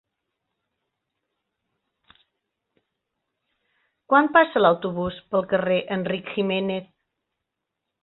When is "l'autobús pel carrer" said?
4.67-5.81